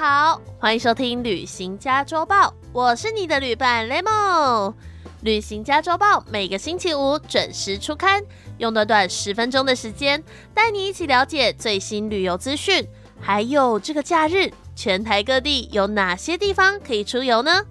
[0.00, 4.70] 好，欢迎收听《旅行加周报》，我是你的旅伴 Lemon。
[5.20, 8.24] 《旅行加周报》每个星期五准时出刊，
[8.56, 10.24] 用短短十分钟的时间，
[10.54, 12.82] 带你一起了解最新旅游资讯，
[13.20, 17.62] 还有这个假日全台各地有哪些地方可以出游呢？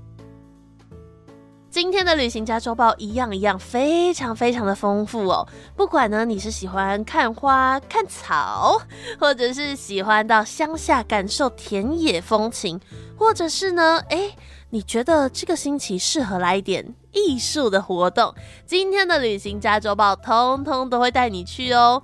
[1.71, 5.47] 今天的旅行家周报一样一样非常非常的丰富哦。
[5.75, 8.81] 不管呢你是喜欢看花看草，
[9.19, 12.79] 或者是喜欢到乡下感受田野风情，
[13.15, 14.35] 或者是呢，哎，
[14.71, 18.33] 你觉得这个星期适合来一点艺术的活动，
[18.65, 22.01] 今天的旅行家周报通通都会带你去哦。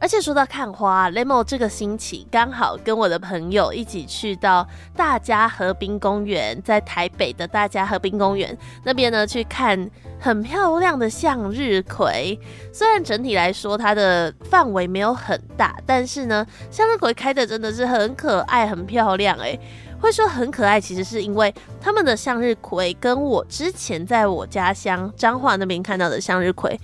[0.00, 9.90] 而且说到看花，Lemo 这个星期刚好跟我的朋友一起去到大家河滨公园，在台北的大家河滨公园那边呢，去看
[10.20, 12.38] 很漂亮的向日葵。
[12.72, 19.36] 虽然整体来说它的范围没有很大，但是呢，向日葵开的真的是很可爱、很漂亮。
[19.38, 19.58] 诶，
[20.00, 26.78] 会说很可爱，其实是因为他们的向日葵跟我之前在我家乡彰化那边看到的向日葵。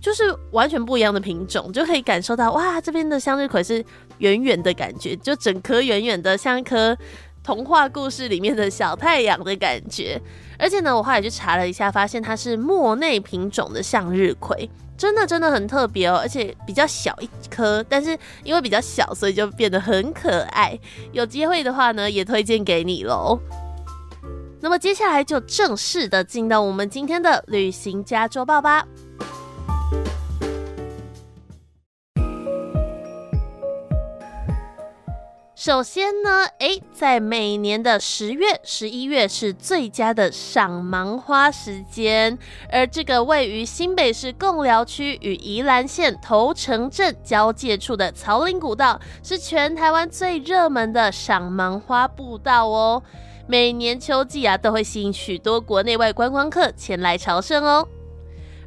[0.00, 3.84] 就是完全不一样的品种，就可以感受到哇，这边的向日葵是
[4.18, 6.96] 圆圆的感觉，就整颗圆圆的，像一颗
[7.42, 10.20] 童话故事里面的小太阳的感觉。
[10.58, 20.78] 而且呢，我后来去查了一下，发现它是莫内品种的向日葵，真的真的很特别哦，而且比较小一颗，但是因为比较小，所以就变得很可爱。
[21.12, 23.38] 有机会的话呢，也推荐给你喽。
[24.60, 28.86] 那么接下来就正式的进到我们今天的旅行家周报吧。
[35.62, 42.38] 首先呢，诶，在每年的十月、十一月是最佳的赏芒花时间，
[42.72, 53.02] 而这个位于新北市贡寮区与宜兰县头城镇交界处的草岭古道，是全台湾最热门的赏芒花步道哦。
[53.46, 57.86] 每年秋季啊，都会吸引许多国内外观光客前来朝圣哦。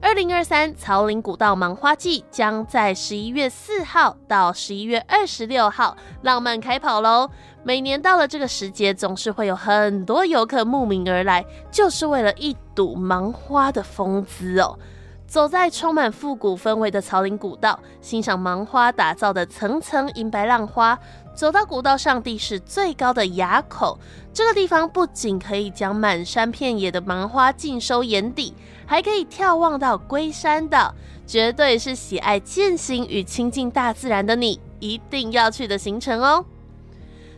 [0.03, 7.29] 二零二三草岭古道芒花季将在十一月四号到十一月二十六号浪漫开跑喽！
[7.63, 14.77] 每年到了这个时节，总是会有很多游客慕名而来，就是为了一睹芒花的风姿哦。
[15.25, 20.99] 走在充满复古氛围的草岭古道，欣赏芒花打造的层层银白浪花。
[21.33, 23.97] 走到古道上地势最高的垭口，
[24.31, 28.53] 这个地方不仅可以将满山遍野的芒花尽收眼底，
[28.93, 30.93] 还可以眺望到龟山的，
[31.25, 36.45] 绝对是喜爱践行与亲近大自然的你一定要去的行程哦。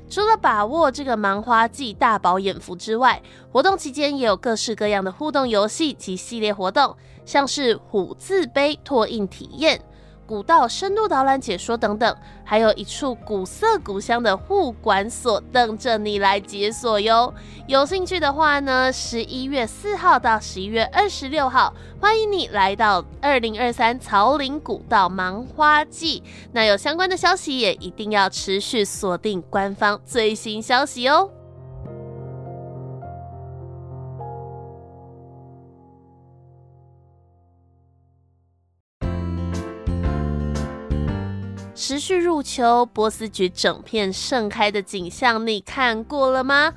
[0.09, 3.21] 除了把握这个芒花季大饱眼福之外，
[3.53, 6.93] 活动期间也有各式各样的互动游戏及系列活动，
[7.25, 9.79] 像是虎字碑拓印体验。
[10.28, 17.34] 古道深度导览解说等等，还有一处古色古香的护管所等着你来解锁哟。
[17.68, 26.24] 有兴趣的话呢，十一月四号到十一月二十六号，欢迎你来到二零二三草岭古道芒花季。
[26.52, 31.30] 那有相关的消息，也一定要持续锁定官方最新消息哦。
[41.88, 46.73] 持续入球，波斯菊整片盛开的景象，你看过了吗？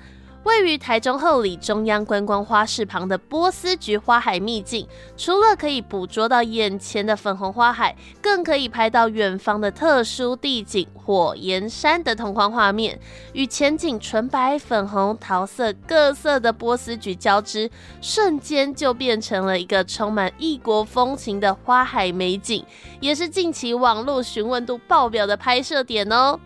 [0.48, 12.98] 位于台中后里中央观光花市旁的波斯菊花海秘境，除了可以捕捉到眼前的粉红花海，更可以拍到远方的特殊地景火焰山的同框画面，
[13.34, 17.70] 与前景纯白、粉红、桃色各色的波斯菊交织，
[18.00, 22.64] 瞬间就变成了一个充满异国风情的花海美景，
[23.00, 26.40] 也是近期网络询问度爆表的拍摄点哦。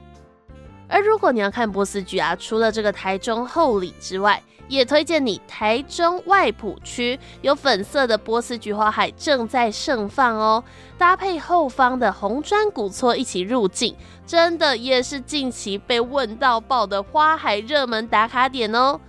[0.92, 10.62] 而如果你要看波斯菊啊，除了这个台中后里之外，也推荐你台中外埔区有粉色的波斯菊花海正在盛放哦，
[10.98, 13.96] 搭配后方的红砖古厝一起入境，
[14.26, 19.00] 真的也是近期被问到爆的花海热门打卡点哦。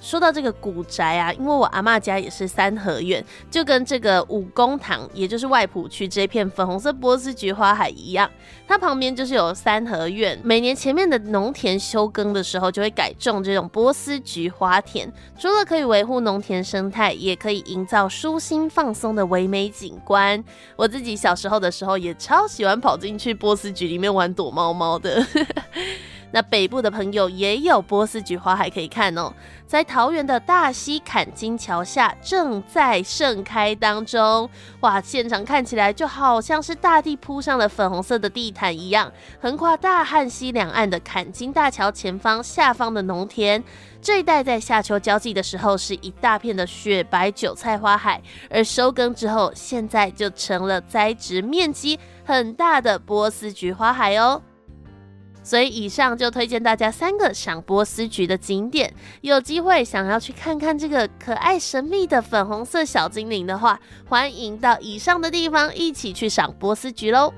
[0.00, 8.30] 说到这个古宅啊，因为我阿妈家也是三合院，就跟这个五公堂，也就是外埔区这片粉红色波斯菊花海一样，
[8.68, 10.38] 它旁边就是有三合院。
[10.44, 20.42] 每年前面的农田休耕的时候，就会改种这种波斯菊花田，除了可以维护农田生态，也可以营造舒心放松的唯美景观。
[20.76, 25.26] 我自己小时候的时候，也超喜欢跑进去波斯菊里面玩躲猫猫的。
[26.36, 29.32] 那北部的朋友也有波斯菊花海可以看哦，
[29.66, 34.46] 在桃园的大溪坎金桥下正在盛开当中。
[34.80, 39.10] 哇，现场看起来就好像是大地铺上了粉红色的地毯一样，
[39.40, 43.64] 横跨大汉溪两岸的坎金大桥前方下方的农田。
[44.02, 54.42] 这一带在夏秋交际的时候是一大片的雪白韭菜花海，而收耕之后，现在就成了栽植面积很大的波斯菊花海哦。
[55.46, 63.78] 所以以上就推荐大家三个赏波斯菊的景点，有机会想要去看看这个可爱神秘的粉红色小精灵的话，
[64.08, 67.32] 欢迎到以上的地方一起去赏波斯菊喽。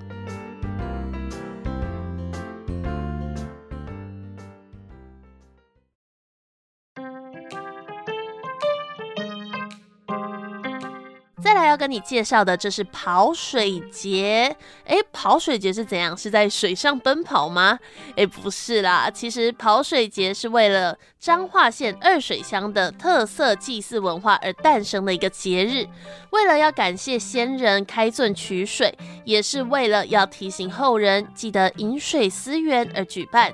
[11.58, 14.56] 来要跟你介绍的，这是跑水节。
[14.84, 16.16] 诶，跑水节是怎样？
[16.16, 17.78] 是在水上奔跑吗？
[18.16, 25.86] 诶，不是啦，其实跑水节是为了彰化县二水乡的特色祭祀文化而诞生的一个节日。
[26.30, 33.52] 为了要感谢先人开圳取水，也是为了要提醒后人记得饮水思源而举办。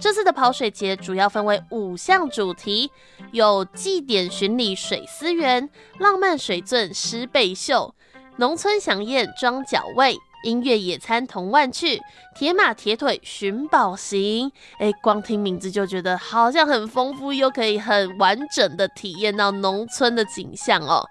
[0.00, 2.90] 这次的跑水节主要分为五项主题，
[3.32, 5.68] 有祭典巡礼水思源、
[5.98, 7.92] 浪漫水圳诗背秀、
[8.36, 12.00] 农村响宴装脚味、音乐野餐同万趣、
[12.36, 14.52] 铁马铁腿寻宝行。
[14.78, 21.04] 哎，光听名字就觉得好像很丰富，又可以很完整的体验到农村的景象哦。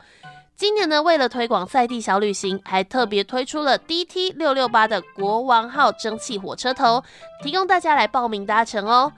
[0.55, 7.03] 今年呢，为了推广赛地小旅行，还特别推出了 DT 六六八的国王号蒸汽火车头，
[7.43, 9.11] 提供大家来报名搭乘哦。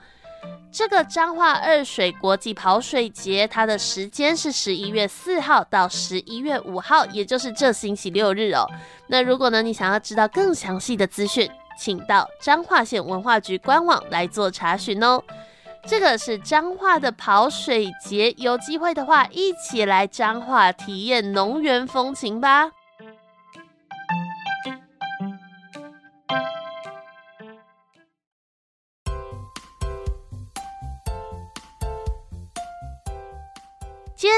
[0.72, 8.68] 这个彰化二水国际跑水节，它的时间是十一月四号到十一月五号，也就是这星期六日哦。
[9.06, 11.48] 那如果呢，你想要知道更详细的资讯，
[11.78, 15.22] 请到彰化县文化局官网来做查询哦。
[15.86, 22.72] 这个是彰化的跑水节，有机会的话，一起来彰化体验农园风情吧。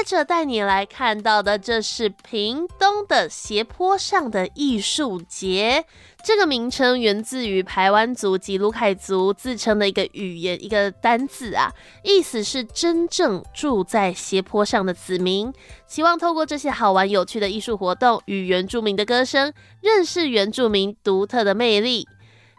[0.07, 5.83] 着带你来看到的，这是屏东的斜坡上的艺术节。
[6.23, 11.71] 这个名称源自于排湾族及卢凯族自称的一个语言，一个单字啊，
[12.03, 15.53] 意思是真正住在斜坡上的子民。
[15.85, 22.07] 希望透过这些好玩有趣的艺术活动，与原住民的歌声，认识原住民独特的魅力。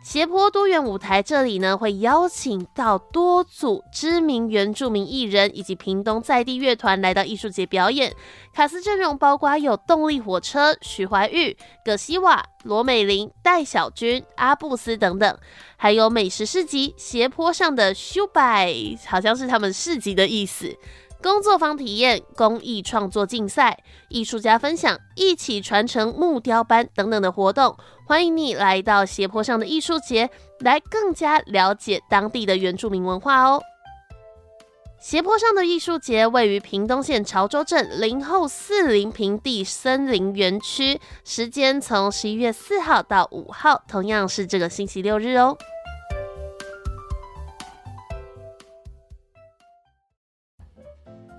[0.01, 8.15] 斜坡多元舞台这里呢，会邀请到多组知名原住民艺人以及屏东在地乐团来到艺术节表演。
[8.55, 11.55] 卡斯阵容包括有动力火车、许怀玉、
[11.85, 15.39] 葛西瓦、罗美玲、戴小军、阿布斯等等，
[15.77, 18.73] 还有美食市集斜坡上的修百，
[19.07, 20.75] 好像是他们市集的意思。
[21.21, 27.77] 工作坊体验、公益创作竞赛、艺术家分享、一起传承木雕班等等的活动，
[28.07, 30.31] 欢迎你来到斜坡上的艺术节，
[30.61, 33.61] 来更加了解当地的原住民文化哦。
[35.01, 45.57] 斜坡上的艺术节位于屏东县潮州镇林后四林平地森林园区，时间从十一月四号到五号，同样是这个星期六日哦。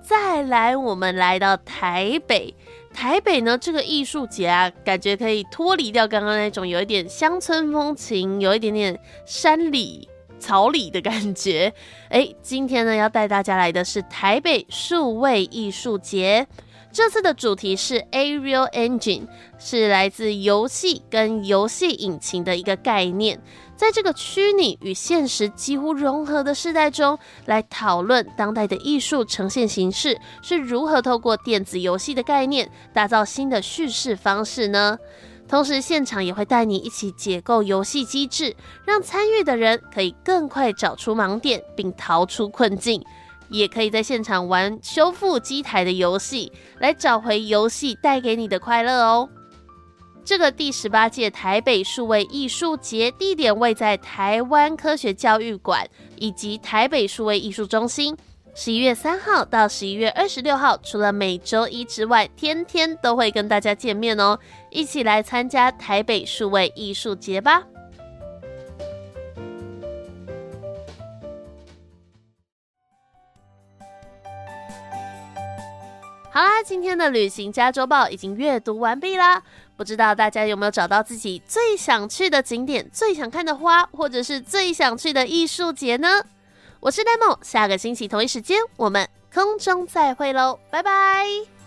[0.10, 2.56] 再来，我们来到台北。
[2.92, 11.72] 台北呢，这个艺术节啊，感觉可以脱离掉刚刚那种有一点乡村风情，有一点点山里草里的感觉。
[12.10, 16.48] 哎，今天呢，要带大家来的是台北数位艺术节。
[16.92, 19.28] 这次的主题是 Aerial Engine，
[19.60, 23.40] 是来自游戏跟游戏引擎的一个概念。
[23.80, 34.98] 在这个虚拟与现实几乎融合的时代中，来讨论当代的艺术呈现形式是如何透过电子游戏的概念，打造新的叙事方式呢？
[35.48, 43.02] 同时，现场也会带你一起解构游戏机制，让参与的人可以更快找出盲点，并逃出困境。
[43.48, 49.30] 也可以在现场玩修复机台的游戏，来找回游戏带给你的快乐哦。
[50.30, 58.16] 这个第十八届台北数位艺术节地点位在台湾科学教育馆以及台北数位艺术中心。
[58.54, 64.38] 十一月三号到十一月二十六号，除了每周一之外，天天都会跟大家见面哦。
[64.70, 67.64] 一起来参加台北数位艺术节吧！
[76.64, 79.42] 今天的旅行加州报已经阅读完毕啦。
[79.76, 86.22] 不知道大家有没有找到自己最想去的景点、最想看的花，或者是最想去的艺术节呢？
[86.82, 91.59] 我是 Lemon，下个星期同一时间我们空中再会喽，拜拜。